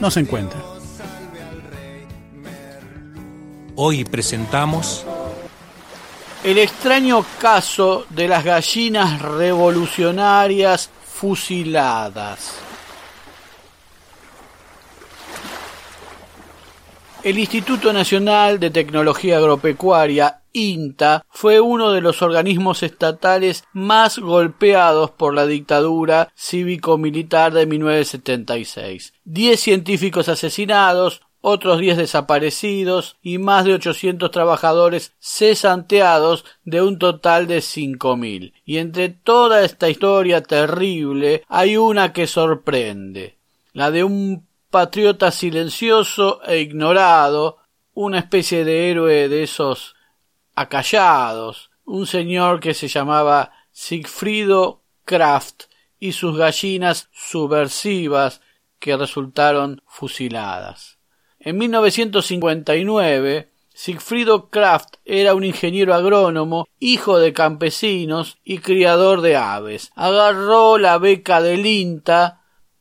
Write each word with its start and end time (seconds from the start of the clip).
no 0.00 0.10
se 0.10 0.20
encuentra. 0.20 0.60
Hoy 3.76 4.04
presentamos 4.04 5.04
El 6.42 6.58
extraño 6.58 7.24
caso 7.40 8.06
de 8.10 8.28
las 8.28 8.44
gallinas 8.44 9.20
revolucionarias 9.20 10.90
fusiladas. 11.04 12.67
El 17.24 17.36
Instituto 17.36 17.92
Nacional 17.92 18.60
de 18.60 18.70
Tecnología 18.70 19.38
Agropecuaria, 19.38 20.42
INTA, 20.52 21.26
fue 21.28 21.60
uno 21.60 21.90
de 21.90 22.00
los 22.00 22.22
organismos 22.22 22.84
estatales 22.84 23.64
más 23.72 24.20
golpeados 24.20 25.10
por 25.10 25.34
la 25.34 25.44
dictadura 25.44 26.32
cívico-militar 26.36 27.52
de 27.52 27.66
1976. 27.66 29.14
Diez 29.24 29.58
científicos 29.58 30.28
asesinados, 30.28 31.22
otros 31.40 31.80
10 31.80 31.96
desaparecidos 31.96 33.16
y 33.20 33.38
más 33.38 33.64
de 33.64 33.74
800 33.74 34.30
trabajadores 34.30 35.12
cesanteados 35.18 36.44
de 36.64 36.82
un 36.82 37.00
total 37.00 37.48
de 37.48 37.58
5.000. 37.58 38.52
Y 38.64 38.78
entre 38.78 39.08
toda 39.08 39.64
esta 39.64 39.88
historia 39.88 40.42
terrible 40.44 41.42
hay 41.48 41.76
una 41.76 42.12
que 42.12 42.28
sorprende, 42.28 43.38
la 43.72 43.90
de 43.90 44.04
un 44.04 44.47
patriota 44.70 45.30
silencioso 45.30 46.42
e 46.44 46.58
ignorado, 46.60 47.58
una 47.94 48.18
especie 48.18 48.64
de 48.64 48.90
héroe 48.90 49.28
de 49.28 49.42
esos 49.42 49.94
acallados, 50.54 51.70
un 51.84 52.06
señor 52.06 52.60
que 52.60 52.74
se 52.74 52.88
llamaba 52.88 53.52
Sigfrido 53.72 54.82
Kraft 55.04 55.64
y 55.98 56.12
sus 56.12 56.36
gallinas 56.36 57.08
subversivas 57.12 58.40
que 58.78 58.96
resultaron 58.96 59.82
fusiladas. 59.86 60.98
En 61.40 61.58
1959, 61.58 63.50
Sigfrido 63.72 64.50
Kraft 64.50 64.96
era 65.04 65.34
un 65.34 65.44
ingeniero 65.44 65.94
agrónomo, 65.94 66.66
hijo 66.80 67.18
de 67.18 67.32
campesinos 67.32 68.38
y 68.42 68.58
criador 68.58 69.20
de 69.20 69.36
aves. 69.36 69.92
Agarró 69.94 70.78
la 70.78 70.98
beca 70.98 71.40
del 71.40 71.64
INTA 71.64 72.37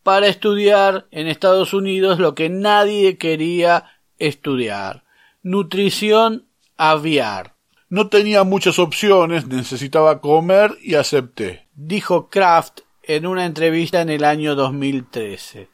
para 0.08 0.28
estudiar 0.30 1.06
en 1.12 1.28
Estados 1.28 1.74
Unidos 1.74 2.18
lo 2.18 2.34
que 2.34 2.48
nadie 2.48 3.18
quería 3.18 4.00
estudiar. 4.20 5.04
Nutrición 5.44 6.46
aviar. 6.78 7.56
No 7.90 8.08
tenía 8.08 8.46
muchas 8.46 8.80
opciones, 8.80 9.48
necesitaba 9.48 10.22
comer 10.22 10.72
y 10.82 10.96
acepté, 10.96 11.68
dijo 11.76 12.30
Kraft 12.30 12.80
en 13.04 13.28
una 13.28 13.46
entrevista 13.46 14.00
en 14.00 14.10
el 14.10 14.24
año 14.24 14.56
2013. 14.56 15.68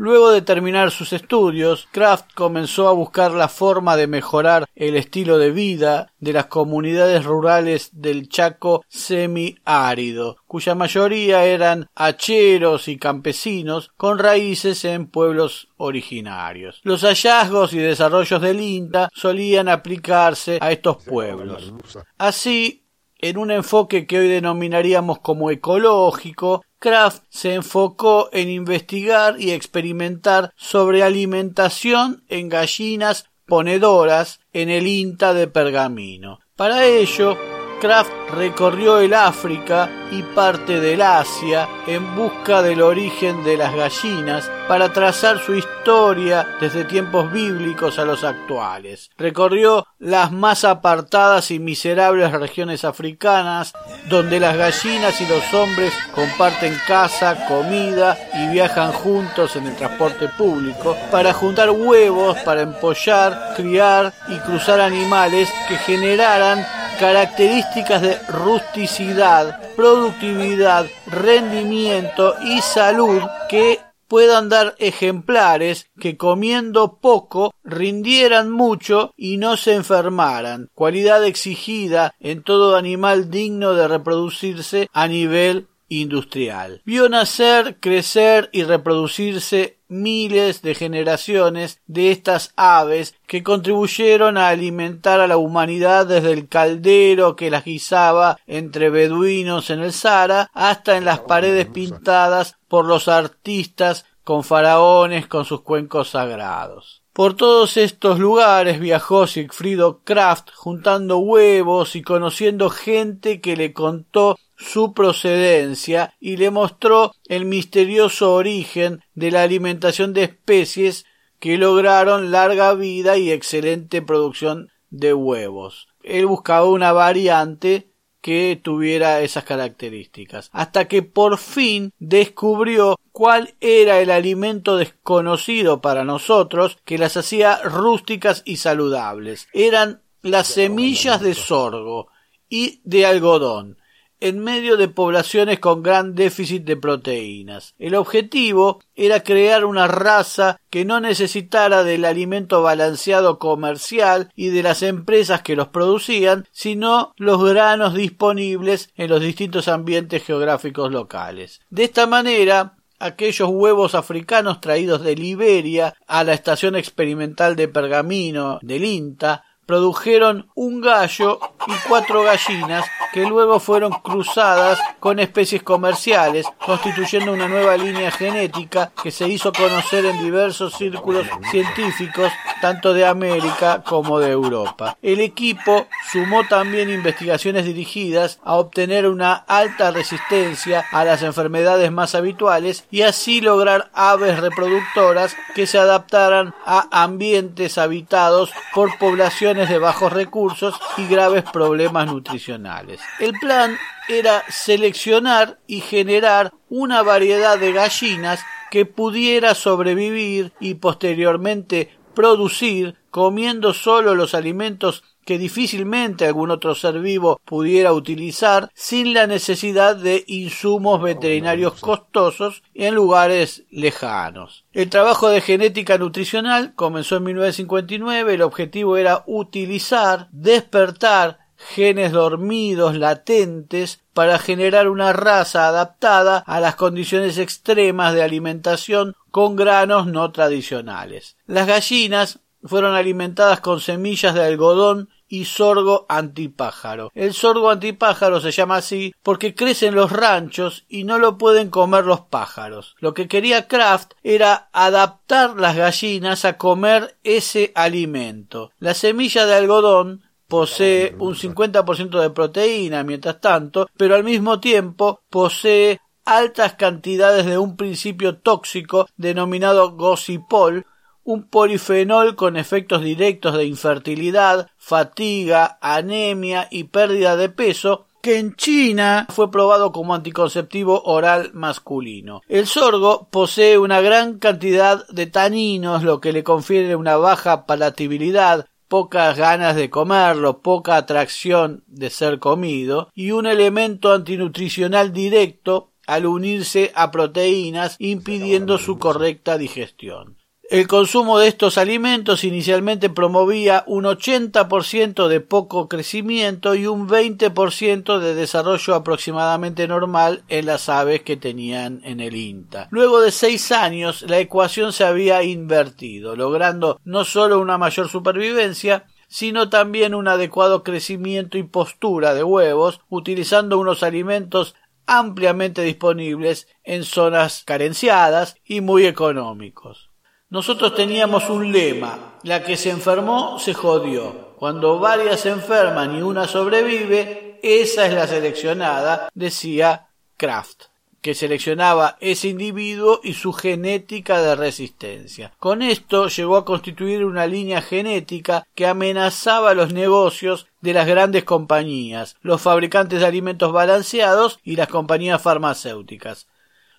Luego 0.00 0.30
de 0.30 0.40
terminar 0.40 0.90
sus 0.92 1.12
estudios, 1.12 1.86
Kraft 1.92 2.32
comenzó 2.34 2.88
a 2.88 2.92
buscar 2.92 3.32
la 3.32 3.48
forma 3.48 3.98
de 3.98 4.06
mejorar 4.06 4.64
el 4.74 4.96
estilo 4.96 5.36
de 5.36 5.50
vida 5.50 6.10
de 6.20 6.32
las 6.32 6.46
comunidades 6.46 7.22
rurales 7.22 7.90
del 7.92 8.30
Chaco 8.30 8.82
semiárido, 8.88 10.38
cuya 10.46 10.74
mayoría 10.74 11.44
eran 11.44 11.86
hacheros 11.94 12.88
y 12.88 12.96
campesinos 12.96 13.90
con 13.98 14.18
raíces 14.18 14.86
en 14.86 15.06
pueblos 15.06 15.68
originarios. 15.76 16.80
Los 16.82 17.02
hallazgos 17.02 17.74
y 17.74 17.78
desarrollos 17.78 18.40
del 18.40 18.58
INTA 18.58 19.10
solían 19.14 19.68
aplicarse 19.68 20.56
a 20.62 20.72
estos 20.72 21.04
pueblos. 21.04 21.74
Así, 22.16 22.79
en 23.22 23.38
un 23.38 23.50
enfoque 23.50 24.06
que 24.06 24.18
hoy 24.18 24.28
denominaríamos 24.28 25.20
como 25.20 25.50
ecológico, 25.50 26.64
Kraft 26.78 27.22
se 27.28 27.54
enfocó 27.54 28.30
en 28.32 28.48
investigar 28.48 29.40
y 29.40 29.50
experimentar 29.50 30.52
sobre 30.56 31.02
alimentación 31.02 32.24
en 32.28 32.48
gallinas 32.48 33.26
ponedoras 33.46 34.40
en 34.52 34.70
el 34.70 34.86
INTA 34.86 35.34
de 35.34 35.46
Pergamino. 35.48 36.38
Para 36.56 36.86
ello, 36.86 37.36
Kraft 37.80 38.12
recorrió 38.34 38.98
el 38.98 39.14
África 39.14 39.88
y 40.10 40.22
parte 40.22 40.80
del 40.80 41.00
Asia 41.00 41.66
en 41.86 42.14
busca 42.14 42.60
del 42.60 42.82
origen 42.82 43.42
de 43.42 43.56
las 43.56 43.74
gallinas 43.74 44.50
para 44.68 44.92
trazar 44.92 45.38
su 45.38 45.54
historia 45.54 46.46
desde 46.60 46.84
tiempos 46.84 47.32
bíblicos 47.32 47.98
a 47.98 48.04
los 48.04 48.22
actuales. 48.22 49.10
Recorrió 49.16 49.86
las 49.98 50.30
más 50.30 50.64
apartadas 50.64 51.50
y 51.50 51.58
miserables 51.58 52.30
regiones 52.32 52.84
africanas 52.84 53.72
donde 54.10 54.40
las 54.40 54.58
gallinas 54.58 55.18
y 55.22 55.26
los 55.26 55.54
hombres 55.54 55.94
comparten 56.14 56.76
casa, 56.86 57.46
comida 57.48 58.18
y 58.34 58.48
viajan 58.48 58.92
juntos 58.92 59.56
en 59.56 59.68
el 59.68 59.76
transporte 59.76 60.28
público 60.28 60.96
para 61.10 61.32
juntar 61.32 61.70
huevos 61.70 62.38
para 62.40 62.60
empollar, 62.60 63.54
criar 63.56 64.12
y 64.28 64.38
cruzar 64.40 64.80
animales 64.80 65.50
que 65.66 65.76
generaran 65.76 66.66
características 67.00 68.02
de 68.02 68.18
rusticidad, 68.28 69.58
productividad, 69.74 70.86
rendimiento 71.06 72.34
y 72.44 72.60
salud 72.60 73.22
que 73.48 73.80
puedan 74.06 74.50
dar 74.50 74.74
ejemplares 74.78 75.86
que 75.98 76.18
comiendo 76.18 76.98
poco 76.98 77.54
rindieran 77.64 78.50
mucho 78.50 79.14
y 79.16 79.38
no 79.38 79.56
se 79.56 79.76
enfermaran, 79.76 80.68
cualidad 80.74 81.24
exigida 81.24 82.12
en 82.20 82.42
todo 82.42 82.76
animal 82.76 83.30
digno 83.30 83.72
de 83.72 83.88
reproducirse 83.88 84.90
a 84.92 85.08
nivel 85.08 85.68
industrial. 85.90 86.80
Vio 86.86 87.10
nacer, 87.10 87.78
crecer 87.80 88.48
y 88.52 88.62
reproducirse 88.62 89.78
miles 89.88 90.62
de 90.62 90.74
generaciones 90.74 91.82
de 91.86 92.12
estas 92.12 92.54
aves 92.56 93.16
que 93.26 93.42
contribuyeron 93.42 94.38
a 94.38 94.48
alimentar 94.48 95.20
a 95.20 95.26
la 95.26 95.36
humanidad 95.36 96.06
desde 96.06 96.32
el 96.32 96.48
caldero 96.48 97.36
que 97.36 97.50
las 97.50 97.64
guisaba 97.64 98.38
entre 98.46 98.88
beduinos 98.88 99.68
en 99.68 99.80
el 99.80 99.92
Sahara 99.92 100.48
hasta 100.54 100.96
en 100.96 101.04
las 101.04 101.18
paredes 101.20 101.66
pintadas 101.66 102.56
por 102.68 102.86
los 102.86 103.08
artistas 103.08 104.06
con 104.22 104.44
faraones 104.44 105.26
con 105.26 105.44
sus 105.44 105.62
cuencos 105.62 106.10
sagrados. 106.10 106.99
Por 107.12 107.34
todos 107.34 107.76
estos 107.76 108.20
lugares 108.20 108.78
viajó 108.78 109.26
Sigfrido 109.26 110.00
Kraft 110.04 110.50
juntando 110.54 111.18
huevos 111.18 111.96
y 111.96 112.02
conociendo 112.02 112.70
gente 112.70 113.40
que 113.40 113.56
le 113.56 113.72
contó 113.72 114.38
su 114.56 114.92
procedencia 114.92 116.14
y 116.20 116.36
le 116.36 116.50
mostró 116.50 117.12
el 117.26 117.46
misterioso 117.46 118.34
origen 118.34 119.02
de 119.14 119.32
la 119.32 119.42
alimentación 119.42 120.12
de 120.12 120.24
especies 120.24 121.04
que 121.40 121.58
lograron 121.58 122.30
larga 122.30 122.74
vida 122.74 123.18
y 123.18 123.32
excelente 123.32 124.02
producción 124.02 124.70
de 124.90 125.12
huevos. 125.12 125.88
Él 126.02 126.26
buscaba 126.26 126.66
una 126.66 126.92
variante 126.92 127.89
que 128.20 128.60
tuviera 128.62 129.20
esas 129.20 129.44
características, 129.44 130.50
hasta 130.52 130.86
que 130.88 131.02
por 131.02 131.38
fin 131.38 131.92
descubrió 131.98 132.98
cuál 133.12 133.54
era 133.60 134.00
el 134.00 134.10
alimento 134.10 134.76
desconocido 134.76 135.80
para 135.80 136.04
nosotros 136.04 136.78
que 136.84 136.98
las 136.98 137.16
hacía 137.16 137.60
rústicas 137.62 138.42
y 138.44 138.56
saludables. 138.56 139.48
Eran 139.52 140.02
las 140.22 140.48
semillas 140.48 141.20
de 141.20 141.34
sorgo 141.34 142.08
y 142.48 142.80
de 142.84 143.06
algodón 143.06 143.79
en 144.20 144.38
medio 144.38 144.76
de 144.76 144.88
poblaciones 144.88 145.58
con 145.58 145.82
gran 145.82 146.14
déficit 146.14 146.64
de 146.64 146.76
proteínas. 146.76 147.74
El 147.78 147.94
objetivo 147.94 148.80
era 148.94 149.22
crear 149.22 149.64
una 149.64 149.88
raza 149.88 150.60
que 150.70 150.84
no 150.84 151.00
necesitara 151.00 151.82
del 151.82 152.04
alimento 152.04 152.62
balanceado 152.62 153.38
comercial 153.38 154.30
y 154.36 154.48
de 154.48 154.62
las 154.62 154.82
empresas 154.82 155.42
que 155.42 155.56
los 155.56 155.68
producían, 155.68 156.46
sino 156.52 157.12
los 157.16 157.42
granos 157.42 157.94
disponibles 157.94 158.90
en 158.96 159.10
los 159.10 159.20
distintos 159.20 159.68
ambientes 159.68 160.22
geográficos 160.24 160.92
locales. 160.92 161.60
De 161.70 161.84
esta 161.84 162.06
manera, 162.06 162.76
aquellos 163.00 163.48
huevos 163.48 163.94
africanos 163.94 164.60
traídos 164.60 165.02
de 165.02 165.16
Liberia 165.16 165.94
a 166.06 166.22
la 166.22 166.34
estación 166.34 166.76
experimental 166.76 167.56
de 167.56 167.66
Pergamino 167.66 168.58
del 168.62 168.84
INTA 168.84 169.44
produjeron 169.70 170.50
un 170.56 170.80
gallo 170.80 171.38
y 171.68 171.72
cuatro 171.86 172.24
gallinas 172.24 172.84
que 173.12 173.24
luego 173.24 173.60
fueron 173.60 173.92
cruzadas 173.92 174.80
con 174.98 175.20
especies 175.20 175.62
comerciales, 175.62 176.44
constituyendo 176.58 177.32
una 177.32 177.46
nueva 177.46 177.76
línea 177.76 178.10
genética 178.10 178.90
que 179.00 179.12
se 179.12 179.28
hizo 179.28 179.52
conocer 179.52 180.06
en 180.06 180.24
diversos 180.24 180.74
círculos 180.74 181.24
científicos, 181.52 182.32
tanto 182.60 182.92
de 182.92 183.06
América 183.06 183.84
como 183.84 184.18
de 184.18 184.32
Europa. 184.32 184.96
El 185.02 185.20
equipo 185.20 185.86
sumó 186.12 186.46
también 186.46 186.90
investigaciones 186.90 187.64
dirigidas 187.64 188.38
a 188.44 188.54
obtener 188.56 189.06
una 189.06 189.34
alta 189.34 189.90
resistencia 189.90 190.84
a 190.90 191.04
las 191.04 191.22
enfermedades 191.22 191.92
más 191.92 192.14
habituales 192.14 192.84
y 192.90 193.02
así 193.02 193.40
lograr 193.40 193.90
aves 193.94 194.40
reproductoras 194.40 195.36
que 195.54 195.66
se 195.66 195.78
adaptaran 195.78 196.54
a 196.64 197.02
ambientes 197.02 197.78
habitados 197.78 198.52
por 198.74 198.98
poblaciones 198.98 199.68
de 199.68 199.78
bajos 199.78 200.12
recursos 200.12 200.74
y 200.96 201.06
graves 201.06 201.44
problemas 201.52 202.06
nutricionales. 202.06 203.00
El 203.18 203.32
plan 203.34 203.76
era 204.08 204.42
seleccionar 204.48 205.58
y 205.66 205.80
generar 205.80 206.52
una 206.68 207.02
variedad 207.02 207.58
de 207.58 207.72
gallinas 207.72 208.40
que 208.70 208.86
pudiera 208.86 209.54
sobrevivir 209.54 210.52
y 210.60 210.74
posteriormente 210.74 211.96
producir 212.14 212.96
comiendo 213.10 213.74
solo 213.74 214.14
los 214.14 214.34
alimentos 214.34 215.04
que 215.24 215.38
difícilmente 215.38 216.26
algún 216.26 216.50
otro 216.50 216.74
ser 216.74 217.00
vivo 217.00 217.40
pudiera 217.44 217.92
utilizar 217.92 218.70
sin 218.74 219.14
la 219.14 219.26
necesidad 219.26 219.96
de 219.96 220.24
insumos 220.26 221.02
veterinarios 221.02 221.80
costosos 221.80 222.62
en 222.74 222.94
lugares 222.94 223.64
lejanos. 223.70 224.64
El 224.72 224.90
trabajo 224.90 225.28
de 225.28 225.40
genética 225.40 225.98
nutricional 225.98 226.74
comenzó 226.74 227.16
en 227.16 227.24
1959. 227.24 228.34
El 228.34 228.42
objetivo 228.42 228.96
era 228.96 229.24
utilizar, 229.26 230.28
despertar 230.32 231.38
genes 231.56 232.12
dormidos 232.12 232.96
latentes 232.96 234.00
para 234.14 234.38
generar 234.38 234.88
una 234.88 235.12
raza 235.12 235.68
adaptada 235.68 236.38
a 236.38 236.58
las 236.60 236.74
condiciones 236.74 237.38
extremas 237.38 238.14
de 238.14 238.22
alimentación 238.22 239.14
con 239.30 239.56
granos 239.56 240.06
no 240.06 240.32
tradicionales. 240.32 241.36
Las 241.46 241.66
gallinas 241.66 242.40
fueron 242.64 242.94
alimentadas 242.94 243.60
con 243.60 243.80
semillas 243.80 244.34
de 244.34 244.44
algodón 244.44 245.08
y 245.30 245.44
sorgo 245.46 246.04
antipájaro. 246.08 247.10
El 247.14 247.32
sorgo 247.32 247.70
antipájaro 247.70 248.40
se 248.40 248.50
llama 248.50 248.76
así 248.76 249.14
porque 249.22 249.54
crece 249.54 249.86
en 249.86 249.94
los 249.94 250.12
ranchos 250.12 250.84
y 250.88 251.04
no 251.04 251.18
lo 251.18 251.38
pueden 251.38 251.70
comer 251.70 252.04
los 252.04 252.20
pájaros. 252.22 252.96
Lo 252.98 253.14
que 253.14 253.28
quería 253.28 253.68
Kraft 253.68 254.12
era 254.24 254.68
adaptar 254.72 255.58
las 255.58 255.76
gallinas 255.76 256.44
a 256.44 256.58
comer 256.58 257.16
ese 257.22 257.72
alimento. 257.76 258.72
La 258.80 258.92
semilla 258.92 259.46
de 259.46 259.54
algodón 259.54 260.24
posee 260.48 261.14
un 261.20 261.36
50% 261.36 262.20
de 262.20 262.30
proteína 262.30 263.04
mientras 263.04 263.40
tanto, 263.40 263.88
pero 263.96 264.16
al 264.16 264.24
mismo 264.24 264.58
tiempo 264.58 265.20
posee 265.30 266.00
altas 266.24 266.74
cantidades 266.74 267.46
de 267.46 267.56
un 267.56 267.76
principio 267.76 268.38
tóxico 268.38 269.08
denominado 269.16 269.92
gosipol 269.92 270.86
un 271.24 271.44
polifenol 271.44 272.36
con 272.36 272.56
efectos 272.56 273.02
directos 273.02 273.56
de 273.56 273.64
infertilidad, 273.64 274.68
fatiga, 274.76 275.78
anemia 275.80 276.68
y 276.70 276.84
pérdida 276.84 277.36
de 277.36 277.48
peso, 277.48 278.06
que 278.22 278.38
en 278.38 278.54
China 278.54 279.26
fue 279.30 279.50
probado 279.50 279.92
como 279.92 280.14
anticonceptivo 280.14 281.02
oral 281.04 281.50
masculino. 281.54 282.42
El 282.48 282.66
sorgo 282.66 283.28
posee 283.30 283.78
una 283.78 284.00
gran 284.00 284.38
cantidad 284.38 285.06
de 285.08 285.26
taninos, 285.26 286.02
lo 286.02 286.20
que 286.20 286.32
le 286.32 286.44
confiere 286.44 286.96
una 286.96 287.16
baja 287.16 287.64
palatabilidad, 287.64 288.66
pocas 288.88 289.36
ganas 289.38 289.76
de 289.76 289.88
comerlo, 289.88 290.58
poca 290.60 290.96
atracción 290.96 291.84
de 291.86 292.10
ser 292.10 292.38
comido, 292.40 293.08
y 293.14 293.30
un 293.30 293.46
elemento 293.46 294.12
antinutricional 294.12 295.12
directo 295.12 295.92
al 296.06 296.26
unirse 296.26 296.90
a 296.96 297.12
proteínas 297.12 297.94
impidiendo 298.00 298.78
su 298.78 298.98
correcta 298.98 299.56
digestión. 299.56 300.39
El 300.70 300.86
consumo 300.86 301.40
de 301.40 301.48
estos 301.48 301.78
alimentos 301.78 302.44
inicialmente 302.44 303.10
promovía 303.10 303.82
un 303.88 304.04
80% 304.04 305.26
de 305.26 305.40
poco 305.40 305.88
crecimiento 305.88 306.76
y 306.76 306.86
un 306.86 307.08
20% 307.08 308.20
de 308.20 308.34
desarrollo 308.36 308.94
aproximadamente 308.94 309.88
normal 309.88 310.44
en 310.46 310.66
las 310.66 310.88
aves 310.88 311.22
que 311.22 311.36
tenían 311.36 312.00
en 312.04 312.20
el 312.20 312.36
INTA. 312.36 312.86
Luego 312.92 313.20
de 313.20 313.32
seis 313.32 313.72
años, 313.72 314.22
la 314.22 314.38
ecuación 314.38 314.92
se 314.92 315.02
había 315.02 315.42
invertido, 315.42 316.36
logrando 316.36 317.00
no 317.02 317.24
solo 317.24 317.58
una 317.58 317.76
mayor 317.76 318.08
supervivencia, 318.08 319.06
sino 319.26 319.70
también 319.70 320.14
un 320.14 320.28
adecuado 320.28 320.84
crecimiento 320.84 321.58
y 321.58 321.64
postura 321.64 322.32
de 322.32 322.44
huevos, 322.44 323.00
utilizando 323.08 323.76
unos 323.76 324.04
alimentos 324.04 324.76
ampliamente 325.04 325.82
disponibles 325.82 326.68
en 326.84 327.02
zonas 327.02 327.64
carenciadas 327.66 328.54
y 328.64 328.82
muy 328.82 329.06
económicos. 329.06 330.09
Nosotros 330.50 330.94
teníamos 330.94 331.48
un 331.48 331.70
lema, 331.70 332.34
la 332.42 332.62
que 332.64 332.76
se 332.76 332.90
enfermó 332.90 333.58
se 333.58 333.72
jodió. 333.72 334.56
Cuando 334.58 334.98
varias 334.98 335.40
se 335.40 335.50
enferman 335.50 336.16
y 336.16 336.22
una 336.22 336.46
sobrevive, 336.46 337.60
esa 337.62 338.06
es 338.06 338.12
la 338.12 338.26
seleccionada, 338.26 339.28
decía 339.32 340.08
Kraft 340.36 340.90
que 341.20 341.34
seleccionaba 341.34 342.16
ese 342.20 342.48
individuo 342.48 343.20
y 343.22 343.34
su 343.34 343.52
genética 343.52 344.40
de 344.40 344.56
resistencia. 344.56 345.52
Con 345.58 345.82
esto 345.82 346.28
llegó 346.28 346.56
a 346.56 346.64
constituir 346.64 347.24
una 347.24 347.46
línea 347.46 347.82
genética 347.82 348.66
que 348.74 348.86
amenazaba 348.86 349.74
los 349.74 349.92
negocios 349.92 350.66
de 350.80 350.94
las 350.94 351.06
grandes 351.06 351.44
compañías, 351.44 352.36
los 352.40 352.62
fabricantes 352.62 353.20
de 353.20 353.26
alimentos 353.26 353.72
balanceados 353.72 354.58
y 354.64 354.76
las 354.76 354.88
compañías 354.88 355.42
farmacéuticas. 355.42 356.48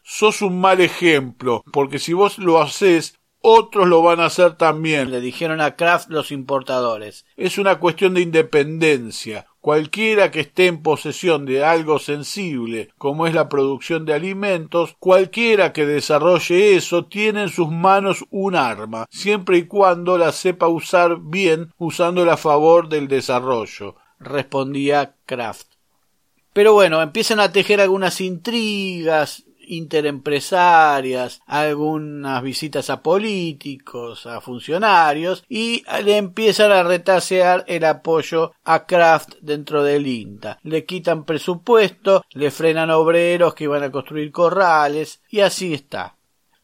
Sos 0.03 0.41
un 0.41 0.59
mal 0.59 0.81
ejemplo, 0.81 1.63
porque 1.71 1.99
si 1.99 2.13
vos 2.13 2.37
lo 2.37 2.61
haces, 2.61 3.15
otros 3.41 3.87
lo 3.87 4.01
van 4.01 4.19
a 4.19 4.25
hacer 4.25 4.55
también, 4.55 5.11
le 5.11 5.21
dijeron 5.21 5.61
a 5.61 5.75
Kraft 5.75 6.09
los 6.09 6.31
importadores. 6.31 7.25
Es 7.35 7.57
una 7.57 7.79
cuestión 7.79 8.13
de 8.13 8.21
independencia. 8.21 9.47
Cualquiera 9.59 10.31
que 10.31 10.39
esté 10.39 10.67
en 10.67 10.81
posesión 10.81 11.45
de 11.45 11.63
algo 11.63 11.99
sensible, 11.99 12.89
como 12.97 13.27
es 13.27 13.35
la 13.35 13.47
producción 13.47 14.05
de 14.05 14.13
alimentos, 14.13 14.95
cualquiera 14.99 15.71
que 15.71 15.85
desarrolle 15.85 16.75
eso 16.75 17.05
tiene 17.05 17.43
en 17.43 17.49
sus 17.49 17.69
manos 17.69 18.25
un 18.31 18.55
arma, 18.55 19.05
siempre 19.11 19.57
y 19.57 19.67
cuando 19.67 20.17
la 20.17 20.31
sepa 20.31 20.67
usar 20.67 21.17
bien, 21.21 21.71
usándola 21.77 22.33
a 22.33 22.37
favor 22.37 22.89
del 22.89 23.07
desarrollo, 23.07 23.95
respondía 24.19 25.15
Kraft. 25.27 25.67
Pero 26.53 26.73
bueno, 26.73 27.01
empiezan 27.01 27.39
a 27.39 27.51
tejer 27.51 27.79
algunas 27.79 28.19
intrigas, 28.19 29.45
interempresarias, 29.71 31.41
algunas 31.45 32.43
visitas 32.43 32.89
a 32.89 33.01
políticos, 33.01 34.25
a 34.25 34.41
funcionarios 34.41 35.43
y 35.47 35.83
le 36.03 36.17
empiezan 36.17 36.71
a 36.71 36.83
retasear 36.83 37.63
el 37.67 37.85
apoyo 37.85 38.53
a 38.63 38.85
Kraft 38.85 39.35
dentro 39.41 39.83
del 39.83 40.07
INTA. 40.07 40.59
Le 40.63 40.85
quitan 40.85 41.23
presupuesto, 41.23 42.23
le 42.31 42.51
frenan 42.51 42.91
obreros 42.91 43.53
que 43.53 43.63
iban 43.63 43.83
a 43.83 43.91
construir 43.91 44.31
corrales 44.31 45.21
y 45.29 45.39
así 45.39 45.73
está. 45.73 46.15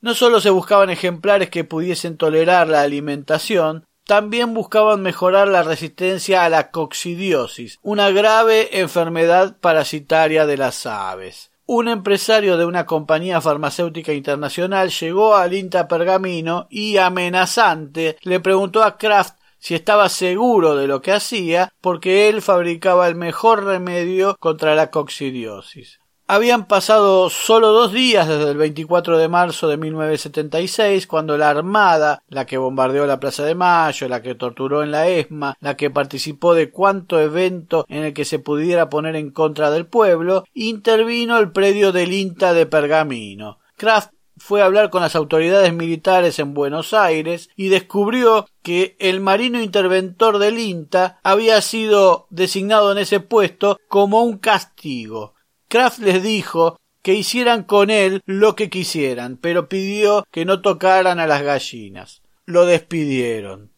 No 0.01 0.13
solo 0.13 0.41
se 0.41 0.49
buscaban 0.49 0.89
ejemplares 0.89 1.49
que 1.49 1.63
pudiesen 1.63 2.17
tolerar 2.17 2.67
la 2.67 2.81
alimentación, 2.81 3.85
también 4.05 4.53
buscaban 4.53 5.01
mejorar 5.01 5.47
la 5.47 5.63
resistencia 5.63 6.45
a 6.45 6.49
la 6.49 6.71
coccidiosis, 6.71 7.77
una 7.81 8.09
grave 8.09 8.79
enfermedad 8.79 9.57
parasitaria 9.59 10.45
de 10.45 10.57
las 10.57 10.85
aves. 10.85 11.51
Un 11.69 11.89
empresario 11.89 12.55
de 12.55 12.63
una 12.63 12.85
compañía 12.85 13.41
farmacéutica 13.41 14.13
internacional 14.13 14.89
llegó 14.89 15.35
al 15.35 15.53
INTA 15.53 15.89
Pergamino 15.89 16.65
y 16.69 16.95
amenazante 16.95 18.15
le 18.21 18.39
preguntó 18.39 18.83
a 18.83 18.97
Kraft 18.97 19.37
si 19.57 19.75
estaba 19.75 20.07
seguro 20.07 20.77
de 20.77 20.87
lo 20.87 21.01
que 21.01 21.11
hacía 21.11 21.73
porque 21.81 22.29
él 22.29 22.41
fabricaba 22.41 23.09
el 23.09 23.15
mejor 23.15 23.65
remedio 23.65 24.37
contra 24.39 24.75
la 24.75 24.91
coccidiosis. 24.91 25.99
Habían 26.29 26.67
pasado 26.67 27.29
solo 27.29 27.71
dos 27.71 27.93
días 27.93 28.27
desde 28.27 28.51
el 28.51 28.57
24 28.57 29.17
de 29.17 29.29
marzo 29.29 29.69
de 29.69 29.77
1976, 29.77 31.07
cuando 31.07 31.37
la 31.37 31.49
Armada, 31.49 32.21
la 32.27 32.45
que 32.45 32.57
bombardeó 32.57 33.07
la 33.07 33.21
Plaza 33.21 33.45
de 33.45 33.55
Mayo, 33.55 34.09
la 34.09 34.21
que 34.21 34.35
torturó 34.35 34.83
en 34.83 34.91
la 34.91 35.07
ESMA, 35.07 35.55
la 35.61 35.77
que 35.77 35.89
participó 35.89 36.53
de 36.53 36.69
cuanto 36.69 37.21
evento 37.21 37.85
en 37.87 38.03
el 38.03 38.13
que 38.13 38.25
se 38.25 38.39
pudiera 38.39 38.89
poner 38.89 39.15
en 39.15 39.31
contra 39.31 39.71
del 39.71 39.85
pueblo, 39.85 40.43
intervino 40.53 41.37
el 41.37 41.53
predio 41.53 41.93
del 41.93 42.11
INTA 42.11 42.51
de 42.51 42.65
Pergamino. 42.65 43.59
Kraft 43.77 44.11
fue 44.35 44.61
a 44.61 44.65
hablar 44.65 44.89
con 44.89 45.03
las 45.03 45.15
autoridades 45.15 45.71
militares 45.71 46.39
en 46.39 46.53
Buenos 46.53 46.93
Aires 46.93 47.49
y 47.55 47.69
descubrió 47.69 48.49
que 48.63 48.97
el 48.99 49.21
marino 49.21 49.61
interventor 49.61 50.39
del 50.39 50.59
INTA 50.59 51.21
había 51.23 51.61
sido 51.61 52.27
designado 52.31 52.91
en 52.91 52.97
ese 52.97 53.21
puesto 53.21 53.79
como 53.87 54.23
un 54.23 54.39
castigo 54.39 55.36
Kraft 55.67 55.99
les 55.99 56.23
dijo 56.23 56.79
que 57.01 57.13
hicieran 57.13 57.63
con 57.63 57.89
él 57.89 58.21
lo 58.25 58.55
que 58.55 58.69
quisieran, 58.69 59.37
pero 59.37 59.69
pidió 59.69 60.25
que 60.31 60.45
no 60.45 60.61
tocaran 60.61 61.19
a 61.19 61.27
las 61.27 61.41
gallinas. 61.41 62.21
Lo 62.45 62.65
despidieron. 62.65 63.71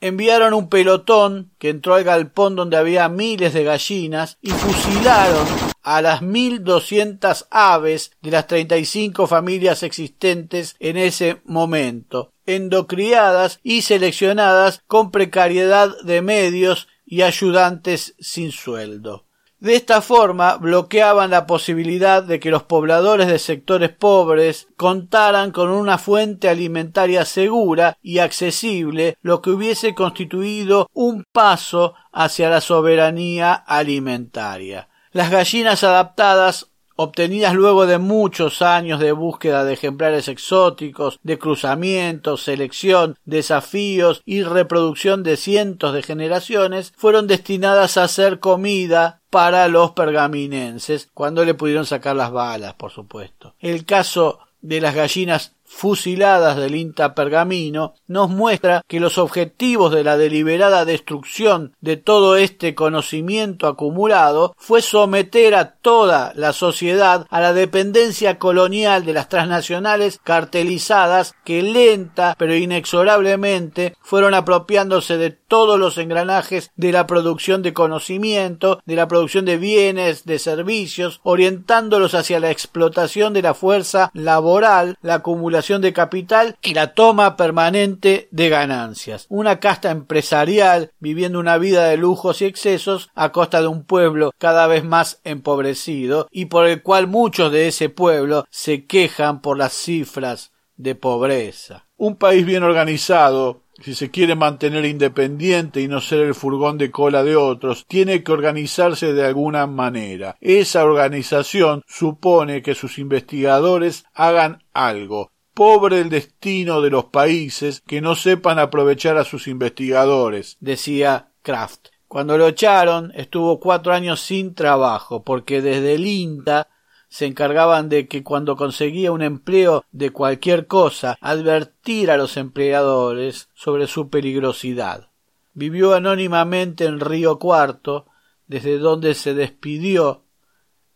Enviaron 0.00 0.54
un 0.54 0.68
pelotón 0.68 1.50
que 1.58 1.70
entró 1.70 1.94
al 1.94 2.04
galpón 2.04 2.54
donde 2.54 2.76
había 2.76 3.08
miles 3.08 3.52
de 3.52 3.64
gallinas 3.64 4.38
y 4.40 4.50
fusilaron 4.50 5.46
a 5.82 6.02
las 6.02 6.22
mil 6.22 6.62
doscientas 6.62 7.46
aves 7.50 8.12
de 8.20 8.30
las 8.30 8.46
treinta 8.46 8.76
y 8.76 8.84
cinco 8.84 9.26
familias 9.26 9.82
existentes 9.82 10.76
en 10.78 10.96
ese 10.96 11.40
momento, 11.44 12.32
endocriadas 12.46 13.58
y 13.62 13.82
seleccionadas 13.82 14.82
con 14.86 15.10
precariedad 15.10 15.90
de 16.04 16.22
medios 16.22 16.86
y 17.04 17.22
ayudantes 17.22 18.14
sin 18.20 18.52
sueldo. 18.52 19.27
De 19.60 19.74
esta 19.74 20.02
forma 20.02 20.56
bloqueaban 20.56 21.30
la 21.30 21.44
posibilidad 21.44 22.22
de 22.22 22.38
que 22.38 22.50
los 22.50 22.62
pobladores 22.62 23.26
de 23.26 23.40
sectores 23.40 23.90
pobres 23.90 24.68
contaran 24.76 25.50
con 25.50 25.70
una 25.70 25.98
fuente 25.98 26.48
alimentaria 26.48 27.24
segura 27.24 27.98
y 28.00 28.18
accesible, 28.18 29.16
lo 29.20 29.42
que 29.42 29.50
hubiese 29.50 29.96
constituido 29.96 30.88
un 30.92 31.24
paso 31.32 31.94
hacia 32.12 32.48
la 32.50 32.60
soberanía 32.60 33.52
alimentaria. 33.52 34.88
Las 35.10 35.30
gallinas 35.30 35.82
adaptadas 35.82 36.70
obtenidas 37.00 37.54
luego 37.54 37.86
de 37.86 37.98
muchos 37.98 38.60
años 38.60 38.98
de 38.98 39.12
búsqueda 39.12 39.64
de 39.64 39.74
ejemplares 39.74 40.26
exóticos, 40.26 41.20
de 41.22 41.38
cruzamientos, 41.38 42.42
selección, 42.42 43.16
desafíos 43.24 44.20
y 44.24 44.42
reproducción 44.42 45.22
de 45.22 45.36
cientos 45.36 45.94
de 45.94 46.02
generaciones, 46.02 46.92
fueron 46.96 47.28
destinadas 47.28 47.96
a 47.98 48.08
ser 48.08 48.40
comida 48.40 49.20
para 49.30 49.68
los 49.68 49.92
pergaminenses, 49.92 51.08
cuando 51.14 51.44
le 51.44 51.54
pudieron 51.54 51.86
sacar 51.86 52.16
las 52.16 52.32
balas, 52.32 52.74
por 52.74 52.90
supuesto. 52.90 53.54
El 53.60 53.84
caso 53.84 54.40
de 54.60 54.80
las 54.80 54.96
gallinas 54.96 55.54
fusiladas 55.68 56.56
del 56.56 56.74
INTA 56.74 57.14
Pergamino 57.14 57.94
nos 58.06 58.30
muestra 58.30 58.82
que 58.88 59.00
los 59.00 59.18
objetivos 59.18 59.92
de 59.92 60.02
la 60.02 60.16
deliberada 60.16 60.84
destrucción 60.84 61.76
de 61.80 61.96
todo 61.96 62.36
este 62.36 62.74
conocimiento 62.74 63.66
acumulado 63.66 64.54
fue 64.56 64.82
someter 64.82 65.54
a 65.54 65.72
toda 65.74 66.32
la 66.34 66.52
sociedad 66.52 67.26
a 67.30 67.40
la 67.40 67.52
dependencia 67.52 68.38
colonial 68.38 69.04
de 69.04 69.12
las 69.12 69.28
transnacionales 69.28 70.18
cartelizadas 70.24 71.34
que 71.44 71.62
lenta 71.62 72.34
pero 72.38 72.54
inexorablemente 72.54 73.94
fueron 74.00 74.34
apropiándose 74.34 75.18
de 75.18 75.30
todos 75.30 75.78
los 75.78 75.98
engranajes 75.98 76.70
de 76.76 76.92
la 76.92 77.06
producción 77.06 77.62
de 77.62 77.72
conocimiento, 77.72 78.80
de 78.84 78.96
la 78.96 79.08
producción 79.08 79.44
de 79.44 79.56
bienes, 79.56 80.24
de 80.24 80.38
servicios, 80.38 81.20
orientándolos 81.22 82.14
hacia 82.14 82.40
la 82.40 82.50
explotación 82.50 83.32
de 83.32 83.42
la 83.42 83.54
fuerza 83.54 84.10
laboral, 84.14 84.96
la 85.02 85.14
acumulación 85.14 85.57
de 85.58 85.92
capital 85.92 86.56
y 86.62 86.74
la 86.74 86.94
toma 86.94 87.36
permanente 87.36 88.28
de 88.30 88.48
ganancias. 88.48 89.26
Una 89.28 89.58
casta 89.58 89.90
empresarial 89.90 90.92
viviendo 91.00 91.40
una 91.40 91.58
vida 91.58 91.88
de 91.88 91.96
lujos 91.96 92.40
y 92.40 92.44
excesos 92.44 93.10
a 93.16 93.32
costa 93.32 93.60
de 93.60 93.66
un 93.66 93.82
pueblo 93.82 94.32
cada 94.38 94.68
vez 94.68 94.84
más 94.84 95.20
empobrecido 95.24 96.28
y 96.30 96.46
por 96.46 96.66
el 96.66 96.82
cual 96.82 97.08
muchos 97.08 97.50
de 97.50 97.66
ese 97.66 97.88
pueblo 97.88 98.46
se 98.50 98.86
quejan 98.86 99.40
por 99.40 99.58
las 99.58 99.72
cifras 99.72 100.52
de 100.76 100.94
pobreza. 100.94 101.86
Un 101.96 102.14
país 102.14 102.46
bien 102.46 102.62
organizado 102.62 103.62
si 103.80 103.94
se 103.94 104.10
quiere 104.10 104.34
mantener 104.34 104.84
independiente 104.84 105.80
y 105.80 105.88
no 105.88 106.00
ser 106.00 106.20
el 106.20 106.34
furgón 106.34 106.78
de 106.78 106.90
cola 106.90 107.22
de 107.22 107.36
otros, 107.36 107.84
tiene 107.86 108.22
que 108.22 108.32
organizarse 108.32 109.12
de 109.12 109.24
alguna 109.24 109.66
manera. 109.66 110.36
Esa 110.40 110.84
organización 110.84 111.82
supone 111.86 112.62
que 112.62 112.74
sus 112.74 112.98
investigadores 112.98 114.04
hagan 114.14 114.64
algo, 114.72 115.30
Pobre 115.58 116.00
el 116.00 116.08
destino 116.08 116.80
de 116.82 116.88
los 116.88 117.06
países 117.06 117.80
que 117.80 118.00
no 118.00 118.14
sepan 118.14 118.60
aprovechar 118.60 119.18
a 119.18 119.24
sus 119.24 119.48
investigadores, 119.48 120.56
decía 120.60 121.32
Kraft. 121.42 121.88
Cuando 122.06 122.38
lo 122.38 122.46
echaron, 122.46 123.10
estuvo 123.16 123.58
cuatro 123.58 123.92
años 123.92 124.20
sin 124.20 124.54
trabajo, 124.54 125.24
porque 125.24 125.60
desde 125.60 125.96
el 125.96 126.06
INTA 126.06 126.68
se 127.08 127.26
encargaban 127.26 127.88
de 127.88 128.06
que 128.06 128.22
cuando 128.22 128.54
conseguía 128.54 129.10
un 129.10 129.20
empleo 129.20 129.84
de 129.90 130.10
cualquier 130.10 130.68
cosa, 130.68 131.18
advertir 131.20 132.12
a 132.12 132.16
los 132.16 132.36
empleadores 132.36 133.48
sobre 133.54 133.88
su 133.88 134.10
peligrosidad. 134.10 135.10
Vivió 135.54 135.92
anónimamente 135.92 136.84
en 136.84 137.00
Río 137.00 137.40
Cuarto, 137.40 138.06
desde 138.46 138.78
donde 138.78 139.12
se 139.16 139.34
despidió 139.34 140.22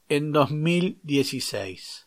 en 0.09 0.31
2016. 0.31 2.07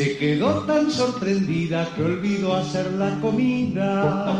Se 0.00 0.16
quedó 0.16 0.62
tan 0.62 0.90
sorprendida 0.90 1.86
que 1.94 2.02
olvidó 2.02 2.56
hacer 2.56 2.90
la 2.92 3.20
comida. 3.20 4.32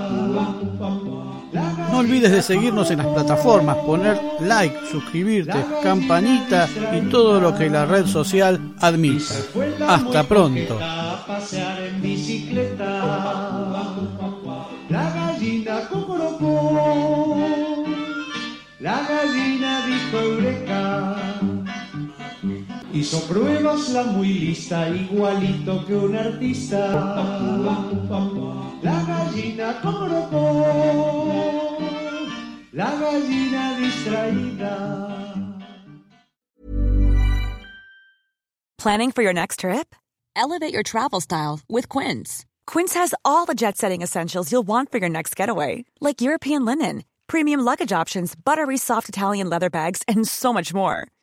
No 1.93 1.99
olvides 1.99 2.33
de 2.33 2.41
seguirnos 2.41 2.91
en 2.91 2.97
las 2.97 3.09
plataformas, 3.09 3.77
poner 3.85 4.19
like, 4.41 4.75
suscribirte, 4.91 5.63
campanita 5.83 6.67
y 6.97 7.03
todo 7.11 7.39
lo 7.43 7.55
que 7.55 7.69
la 7.69 7.85
red 7.85 8.07
social 8.07 8.59
admita. 8.79 9.35
Hasta 9.87 10.23
pronto. 10.23 10.79
La 14.89 15.13
gallina 15.15 15.89
cocorocó. 15.91 17.85
La 18.79 19.07
gallina 19.07 19.87
dijo 19.87 20.21
eureka. 20.21 21.60
Hizo 22.93 23.21
pruebas 23.29 23.89
la 23.91 24.03
muy 24.05 24.33
lista, 24.35 24.89
igualito 24.89 25.87
que 25.87 25.95
un 25.95 26.17
artista. 26.17 26.91
La 28.83 29.05
gallina 29.05 29.81
cocorocó. 29.81 31.79
La 32.73 32.91
gallina 32.97 33.77
distraída. 33.79 35.17
Planning 38.77 39.13
for 39.13 39.23
your 39.23 39.35
next 39.35 39.61
trip? 39.61 39.95
Elevate 40.35 40.73
your 40.73 40.83
travel 40.83 41.21
style 41.21 41.61
with 41.69 41.89
Quince. 41.89 42.45
Quince 42.67 42.95
has 42.95 43.15
all 43.25 43.45
the 43.47 43.55
jet 43.55 43.77
setting 43.77 44.03
essentials 44.03 44.51
you'll 44.51 44.67
want 44.67 44.91
for 44.91 44.99
your 44.99 45.11
next 45.11 45.37
getaway, 45.37 45.85
like 46.01 46.21
European 46.21 46.65
linen, 46.65 47.05
premium 47.27 47.61
luggage 47.61 47.93
options, 47.93 48.35
buttery 48.35 48.79
soft 48.79 49.09
Italian 49.09 49.51
leather 49.51 49.71
bags, 49.71 50.03
and 50.09 50.27
so 50.27 50.53
much 50.53 50.73
more. 50.73 51.07